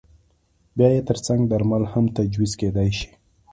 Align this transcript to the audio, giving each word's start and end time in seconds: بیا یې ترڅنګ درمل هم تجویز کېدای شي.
بیا 0.77 0.87
یې 0.93 1.01
ترڅنګ 1.09 1.39
درمل 1.51 1.83
هم 1.93 2.05
تجویز 2.17 2.51
کېدای 2.61 2.89
شي. 2.99 3.09